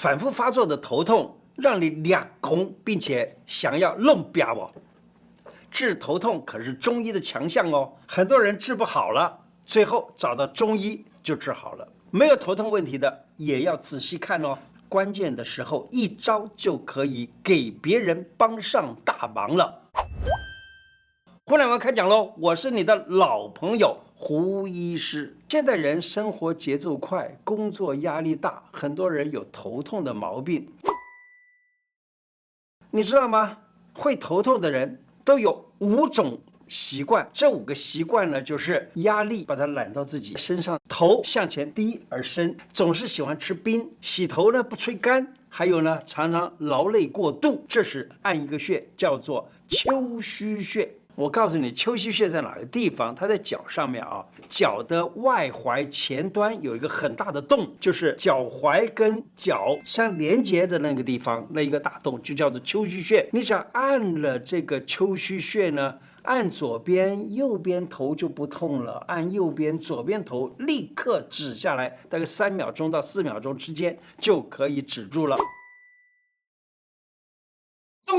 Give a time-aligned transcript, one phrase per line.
[0.00, 4.72] 反复发作的头痛，让你脸红，并且想要弄表哦。
[5.70, 11.86] 治头痛可是中医的强项哦，很多人治不好了，最后找到中医就治好了。
[12.10, 14.56] 没有头痛问题的，也要仔细看哦。
[14.88, 19.82] 关键的时候，一招就可以给别人帮上大忙了。
[21.44, 22.32] 互联网开讲喽！
[22.38, 25.34] 我是你的老朋友胡医师。
[25.48, 30.70] 现代人生活节奏快，工作压力大，很多人有头痛的毛病。
[32.90, 33.56] 你知道吗？
[33.94, 36.38] 会头痛的人都有五种。
[36.68, 50.88] 习惯，这五个习惯呢，就是压力把它揽到自己身上，头向前低而伸，总是喜欢吃冰，洗头呢不吹干，还有呢常常劳累过度，这是按一个穴叫做丘虚穴。
[51.14, 53.14] 我告诉你，丘虚穴在哪个地方？
[53.14, 63.28] 它在脚上面啊，脚的外踝前端有一个很大的洞，就是脚踝跟脚相连接的那个地方，那一个大洞就叫做丘虚穴。
[63.32, 65.94] 你想按了这个丘虚穴呢？
[66.22, 75.36] 按左边，右边头就不痛了；按右边，左边头立刻止下来，大概三秒钟到四秒钟之间就可以止住了。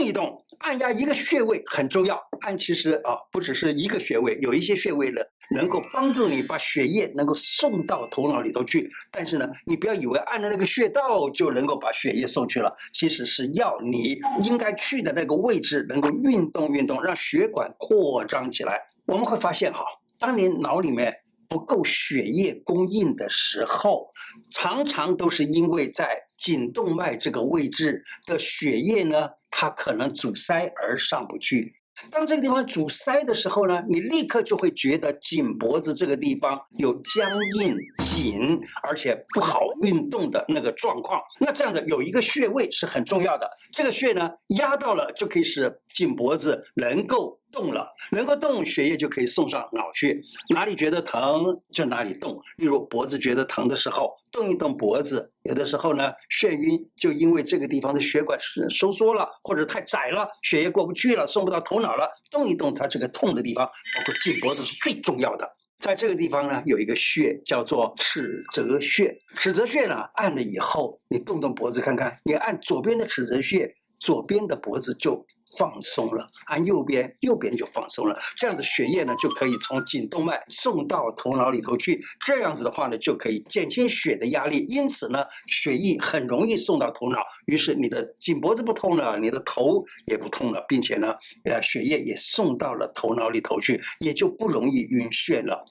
[0.01, 2.19] 动一动，按压一个穴位很重要。
[2.39, 5.21] 按其实啊，不只是一个穴位，有一些穴位呢，
[5.55, 8.89] 能够帮助你把血液能够送到头脑里头去。
[9.11, 18.81] 但是呢，你不要以为按了那个穴道就能够把血液送去了，其实是要你应该去的那个位置能够运动运动，让血管扩张起来。
[19.05, 19.83] 我们会发现哈，
[20.17, 21.13] 当你脑里面
[21.47, 24.09] 不够血液供应的时候，
[24.49, 29.29] 常常都是因为在颈动脉这个位置的血液呢。
[29.51, 31.71] 它可能阻塞而上不去。
[32.09, 41.21] 当这个地方阻塞的时候呢，你立刻就会觉得颈脖子这个地方有僵硬、紧，而且不好运动的那个状况。
[41.39, 47.40] 那这样子有一个穴位是很重要的，这个穴呢压到了就可以使颈脖子能够。
[47.51, 50.21] 动了，能够动，血液就可以送上脑去。
[50.49, 52.39] 哪里觉得疼就哪里动。
[52.57, 55.31] 例如脖子觉得疼的时候，动一动脖子。
[55.43, 58.39] 有的时候呢，眩晕就因为这个地方的血管
[58.69, 62.09] 收缩了，或者太窄了，血液过不去了，送不到头脑了。
[62.29, 65.49] 动一动它这个痛的地方，包括颈脖子是最重要的。
[65.79, 69.11] 在这个地方呢，有一个穴叫做尺泽穴。
[69.35, 73.73] 尺泽穴呢，按了以后，你动动脖子看看，你按左边的尺泽穴。
[74.01, 75.25] 左边的脖子就
[75.57, 78.17] 放松了，按右边，右边就放松了。
[78.35, 82.01] 这样子血液呢就可以从颈动脉送到头脑里头去。
[82.25, 87.19] 这样子的话呢，就可以减轻血的压力，因此呢，血液很容易送到头脑。
[87.45, 91.13] 于是你的颈脖子不痛了，你的头也不痛了，并且呢，
[91.43, 95.63] 呃，血液也送到了头脑里头去，也就不容易晕眩了。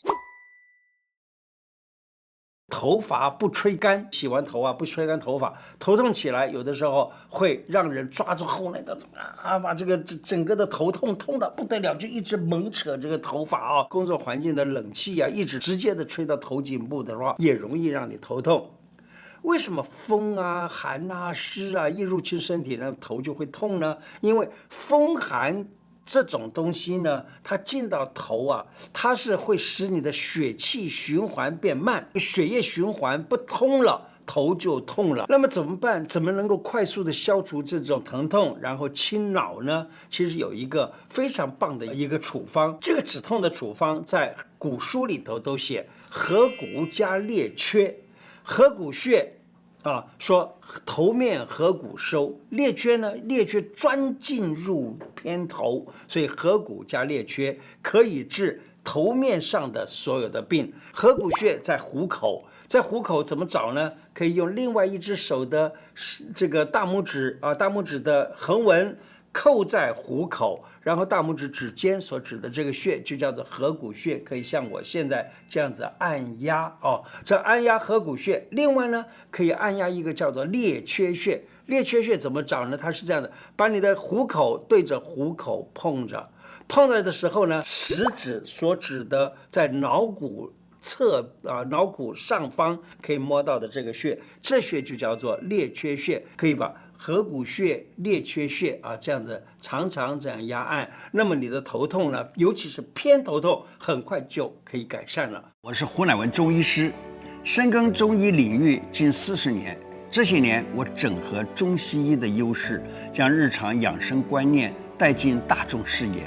[2.70, 8.97] 头发不吹干，洗完头啊不吹干头发，头痛起来，有的时候会让人抓住后来的
[9.42, 13.84] 啊，把这个整整个的头痛痛得不得了，就一直猛扯这个头发啊。
[13.91, 18.70] 工作环境的冷气啊，一直直接的吹到头颈部的话，也容易让你头痛。
[19.42, 23.98] 为什么风啊、寒啊、湿啊一入侵身体，那头就会痛呢？
[24.20, 25.66] 因为风寒。
[26.12, 35.26] 这种东西呢，它进到头啊，它是会使你的血气循环变慢，血液循环不通了，头就痛了。
[35.28, 36.04] 那么怎么办？
[36.09, 39.87] 怎么能够快速的消除这种疼痛，然后清脑呢？
[40.09, 47.97] 其实有一个非常棒的一个处方，这个止痛的处方在古书里头都写合谷加列缺，
[48.42, 49.37] 合谷穴。
[49.82, 53.14] 啊，说头面合谷收，列缺呢？
[53.24, 60.72] 列缺专进入偏头，所以合谷加列缺可以治头面上的所有的病。
[60.92, 63.92] 合谷穴在虎口，在虎口怎么找呢？
[64.12, 65.72] 可以用另外一只手的
[66.34, 68.97] 这个大拇指啊，大拇指的横纹。
[69.32, 77.04] 扣在虎口，然后大拇指指尖所指的这个穴就叫做合谷穴，可以像我现在这样子按压哦。
[77.24, 81.42] 这按压合谷穴，另外呢，可以按压一个叫做列缺穴。
[81.66, 82.77] 列缺穴怎么找呢？
[82.77, 86.28] 它是这样的：把你的虎口对着虎口碰着，
[86.66, 96.74] 碰着的时候呢，食指所指的在脑骨侧啊，脑骨上方可以摸到的这个穴，这穴就叫做列缺穴，可以把。
[97.02, 105.42] 合谷穴、列缺穴啊，这样子常常这样压按，那么你的头痛呢，尤其是偏头痛，很快就可以改善了。
[105.62, 106.92] 我是胡乃文中医师，
[107.42, 109.78] 深耕中医领域近四十年，
[110.10, 116.24] 这些年我整合中西医的优势，将日常养生观念带进大众视野。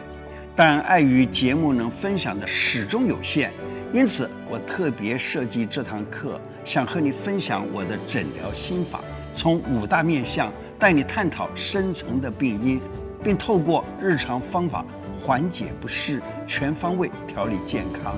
[0.56, 3.52] 但碍于节目能分享的始终有限，
[3.94, 9.02] 因此我特别设计这堂课，想和你分享我的诊疗心法。
[9.36, 10.54] 从五大面向
[10.84, 12.82] 带你探讨深层的病因，
[13.24, 14.84] 并透过日常方法
[15.24, 18.14] 缓解不适，全方位调理健康。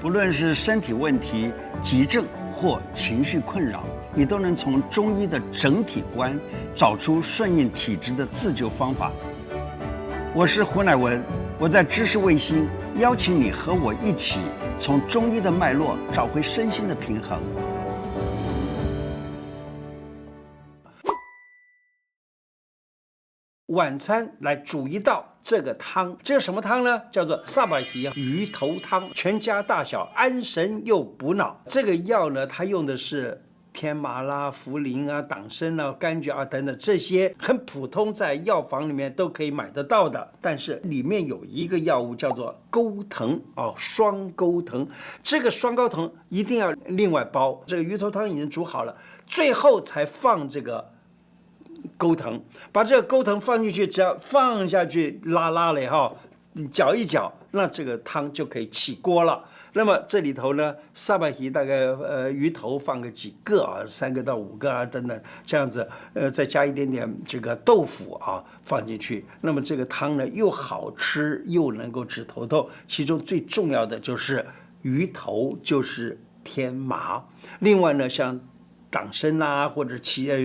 [0.00, 1.50] 不论是身体问题、
[1.82, 2.24] 急症
[2.54, 3.82] 或情绪困扰，
[4.14, 6.38] 你都能从中医的整体观
[6.72, 9.10] 找出顺应体质的自救方法。
[10.32, 11.20] 我是胡乃文，
[11.58, 12.68] 我在知识卫星
[13.00, 14.38] 邀请你和我一起
[14.78, 17.40] 从中医的脉络找回身心的平衡。
[23.74, 27.02] 晚餐来煮一道这个汤，这是什么汤呢？
[27.10, 31.60] 叫做萨巴提鱼头汤，全家大小安神又补脑。
[31.66, 33.42] 这个药呢，它用的是
[33.72, 40.32] 天麻啦、茯苓啊、党参啊、柑橘啊等等这些很普通，在药房里面都可以买得到的。
[40.40, 44.86] 但是里面有一个药物叫做钩藤哦，双钩藤。
[45.22, 47.60] 这个双钩藤一定要另外包。
[47.66, 50.93] 这个鱼头汤已经煮好了，最后才放这个。
[51.96, 52.40] 钩藤，
[52.72, 56.14] 把这个钩藤放进去，只要放下去拉拉了哈，
[56.52, 59.42] 你搅一搅，那这个汤就可以起锅了。
[59.76, 72.68] 那么这里头呢，萨白鱼大概呃鱼头放个几个啊，三个到五个啊等等，这样子呃再加一点点这个豆腐啊放进去，那么这个汤呢又好吃又能够治头痛。
[72.86, 74.46] 其中最重要的就是
[74.82, 77.24] 鱼头就是天麻，
[77.60, 78.40] 另外呢像。
[78.94, 80.38] 党参啊，或者其呃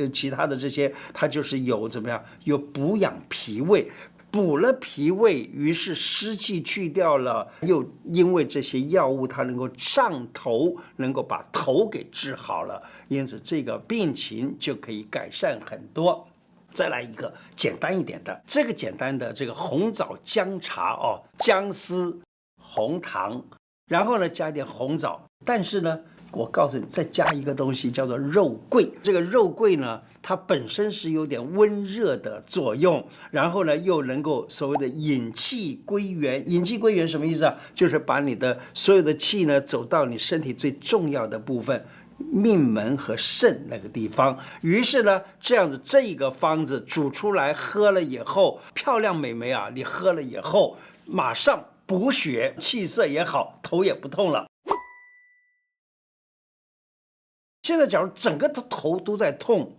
[0.00, 2.24] 呃其他的这些，它就是有怎么样？
[2.44, 3.90] 有补养脾胃，
[4.30, 16.24] 补了脾胃，于是湿气去掉了，又因为这些药物它能够上头，能够把头给治好了，因此这个病情就可以改善很多。
[16.72, 22.16] 再来一个简单一点的，这个简单的这个红枣姜茶哦，姜丝、
[22.62, 23.42] 红糖，
[23.90, 25.98] 然后呢加一点红枣，但是呢。
[26.32, 28.90] 我告诉你，再加一个东西叫做肉桂。
[29.02, 36.42] 这个肉桂呢，它本身是有点温热的作用，然后呢，又能够所谓的引气归元。
[36.46, 37.54] 引气归元什么意思啊？
[37.74, 41.82] 就是把你的所有的气呢，走到你身体最重要的部分，
[42.18, 44.38] 命门和肾那个地方。
[44.60, 50.76] 于是呢，这样子这个方子煮出来喝了以后，漂亮美眉啊，你喝了以后，
[51.06, 54.46] 马上补血，气色也好，头也不痛了。
[57.68, 59.70] 现在，假如整个的头都在痛，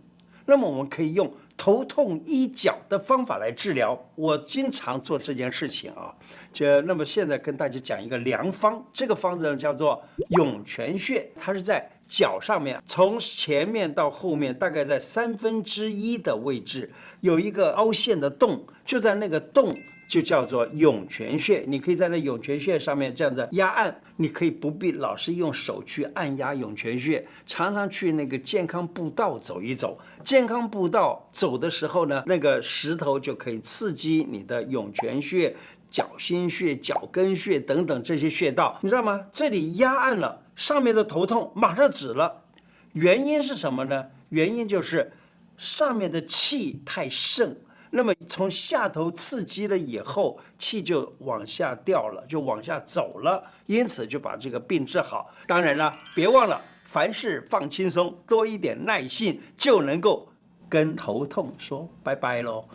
[0.46, 4.00] 那么我们可以用头痛医脚的方法来治疗。
[4.14, 6.14] 我经常做这件事情啊，
[6.54, 16.92] 就那么现在跟大家讲一个良方，这个方子呢叫做涌泉穴，它是在脚上面，从前面到后面大概在三分之一的位置
[17.22, 19.76] 有一个凹陷的洞，就在那个洞。
[20.10, 29.96] 就叫做涌泉穴，你可以在那涌泉穴上面这样子压按，你可以不必老是用手去按压涌泉穴，常常去那个健康步道走一走。
[30.24, 35.56] 健康步道走的时候呢，那个石头就可以刺激你的涌泉穴、
[35.92, 39.24] 脚心穴、脚跟穴等等这些穴道，你知道吗？
[39.32, 42.46] 这里压按了，上面的头痛马上止了。
[42.94, 44.08] 原因是什么呢？
[44.30, 45.12] 原因就是
[45.56, 47.56] 上面的气太盛。
[47.92, 55.30] 那么从下头刺激了以后，气就往下掉了，就往下走了，因此就把这个病治好。
[55.48, 60.28] 当然了，别忘了凡事放轻松，多一点耐性，就能够
[60.70, 62.68] 跟头痛说拜拜喽。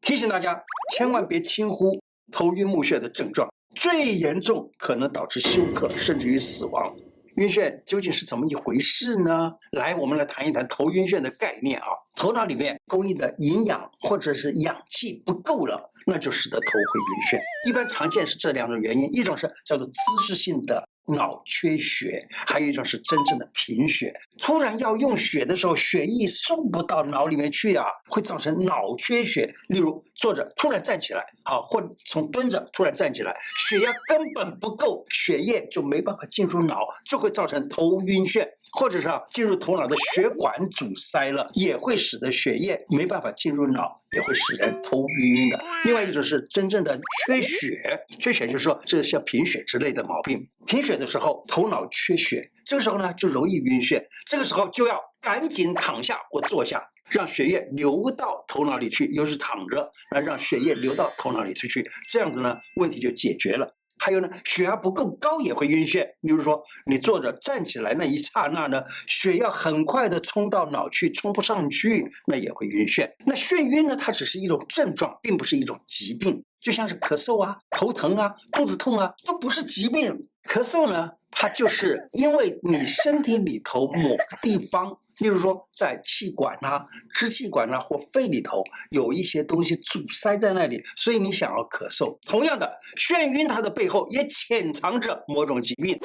[0.00, 6.94] 提醒大家，千万别轻忽头晕目眩的症状，最严重可能导致休克，甚至于死亡。
[7.36, 9.52] 晕眩究竟是怎么一回事呢？
[9.72, 11.86] 来，我们来谈一谈头晕眩的概念啊。
[12.16, 17.68] 头脑里面供应的营养或者是氧气不够了，那就使得头会晕眩。
[17.68, 19.92] 一般常见是这两种原因，一种是叫做姿
[20.26, 20.88] 势性的。
[21.08, 24.12] 脑缺血，还有一种是真正的贫血。
[24.38, 29.48] 突然要用血的时候，血液送不到脑里面去啊，会造成脑缺血。
[29.68, 33.32] 例如坐着突然站起来，好，或从蹲着突然站起来，
[33.68, 38.44] 血压根本不够，血液就没办法进入脑，就会造成头晕眩。
[38.72, 45.64] 或者是啊，进入头脑的血管阻塞了，也会使得血液没办法进入脑，也会使人头晕晕的。
[45.84, 50.46] 另外一种是真正的缺血，缺血就是说这是像贫血之类的毛病。
[50.66, 54.02] 贫血的时候，头脑缺血，这个时候呢就容易晕眩。
[54.26, 63.76] 这个时候就要赶紧躺下或坐下，让血液流到头脑里去，又是躺着，来让血液流到头脑里去去，这样子呢问题就解决了。
[63.98, 66.06] 还有呢，血压不够高也会晕眩。
[66.20, 73.10] 比如说，你坐着站起来那一刹那呢，血要很快的冲到脑去，冲不上去，那也会晕眩。
[73.24, 76.44] 那眩晕呢，它只是一种症状，并不是一种疾病。
[76.60, 80.28] 就像是咳嗽啊、头疼啊、肚子痛啊，都不是疾病。
[80.48, 92.18] 咳嗽呢，它就是因为你身体里头某个地方，例如说在气管呐、支气管呐或肺里头有一些东西阻塞在那里，所以你想要咳嗽。
[92.26, 95.98] 同样的，眩晕它的背后也潜藏着某种疾病。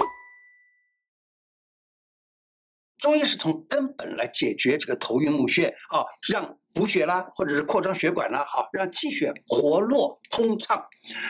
[3.01, 10.81] 中医是从根本来解决这个头晕目眩啊，让补血啦，或者是扩张血管啦，好，让气血活络通畅。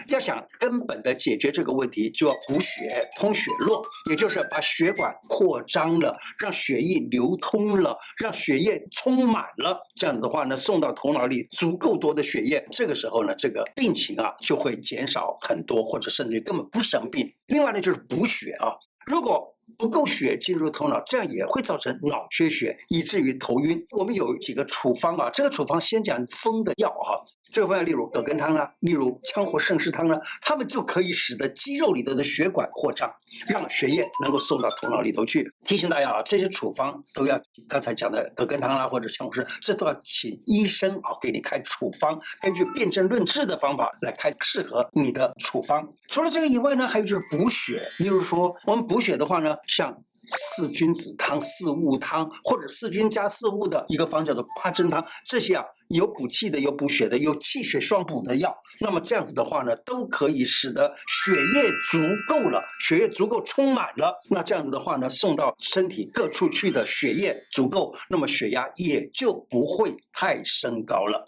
[0.08, 9.80] 要想根本的解决这个问题，就要补血通血络，也就是把血管扩张了，让血液流通了，让血液充满了。
[9.96, 17.34] 这样子的话呢，送到头脑里足够多的血液，这个时候呢，这个病情啊就会减少很多，或者甚至根本不生病。
[17.48, 18.76] 另外呢，就是补血啊，
[19.06, 23.86] 如果不够血进入头脑，这样也会造成脑缺血，以至于头晕。
[23.92, 27.16] 我们有几个处方啊，这个处方先讲风的药哈、
[27.52, 33.12] 这个方例如葛根汤啊，例如羌活胜湿汤啊，它们就可以使得肌肉里头的血管扩张，
[33.48, 35.52] 让血液能够送到头脑里头去。
[35.66, 45.88] 提醒大家啊，这些处方都要刚才讲的葛根汤、啊，或者羌活胜，这都要请医生啊给你开处方，根据辨证论治的方法来开适合你的处方。
[46.08, 49.56] 除了这个以外呢，还有就是补血，例如说我们补血的话呢。
[49.68, 49.96] 像
[50.38, 58.56] 四君子汤、四物汤，或者四君加四物的一个方叫做八珍汤，这些啊有补气的，有补血的，有气血双补的药。
[58.80, 64.16] 那么这样子的话呢，都可以使得血液足够了，血液足够充满了。
[64.30, 71.26] 那这样子的话呢，送到身体各处去的血液足够，那么血压也就不会太升高了。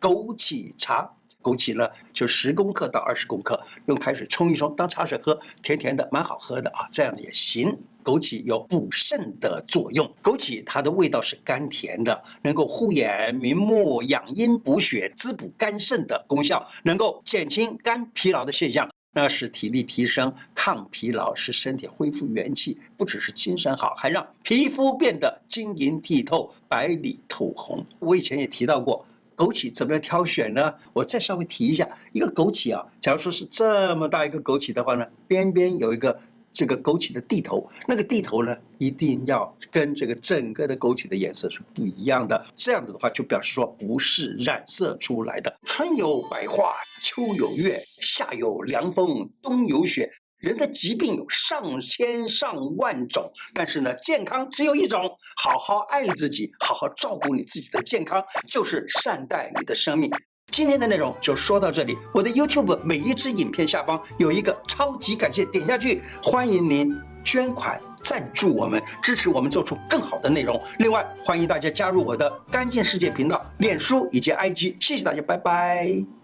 [0.00, 1.17] 枸杞茶。
[1.48, 7.74] 枸杞呢，就十公克到二十公克，用开水冲一冲，当茶水喝，甜甜的，蛮好喝的啊，这样子也行。
[8.04, 27.84] 枸杞有补肾的作用，枸杞它的味道是甘甜的，能够护眼明目、养阴补血、滋补肝肾的功效，能够减轻肝疲劳的现象，那使体力提升、抗疲劳，使身体恢复元气，不只是精神好，还让皮肤变得晶莹剔透、白里透红。
[27.98, 29.04] 我以前也提到过。
[29.38, 30.74] 枸杞怎么样挑选呢？
[30.92, 36.18] 我再稍微提一下，一个枸杞啊，假如说是这么大一个枸杞的话呢，边边有一个
[36.50, 42.44] 这个枸杞的蒂头，那个蒂头呢，一定要跟这个整个的枸杞的颜色是不一样的。
[42.56, 45.56] 这样子的话，就表示说不是染色出来的。
[45.64, 46.72] 春有百花，
[47.04, 50.10] 秋有月，夏有凉风，冬有雪。
[50.38, 54.98] 人的疾病有上千上万种，但是呢，健康只有一种。
[55.36, 60.10] 好好爱自己，好好照顾你自己的健康，就是善待你的生命。
[60.50, 61.96] 今天的内容就说到这里。
[62.12, 66.92] 我的 YouTube 每一支影片下方有一个超级感谢，点下去，欢迎您
[67.24, 70.60] 捐款赞助我们，支持我们做出更好的内容。
[70.78, 74.76] 另外，欢迎大家加入我的干净世界频道、脸书以及 IG。
[74.80, 76.17] 谢谢大家，拜拜。